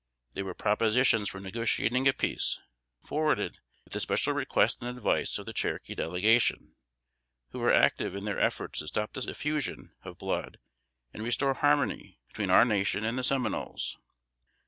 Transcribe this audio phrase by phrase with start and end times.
[0.33, 2.59] They were propositions for negotiating a peace,
[3.03, 6.73] forwarded at the special request and advice of the Cherokee Delegation,
[7.51, 10.57] who were active in their efforts to stop the effusion of blood,
[11.13, 13.99] and restore harmony between our nation and the Seminoles.